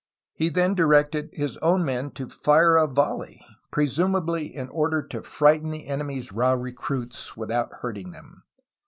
[0.33, 5.69] He then directed his own men to fire a volley, presumably in order to frighten
[5.69, 8.41] the enemy's raw recruits without hurting them.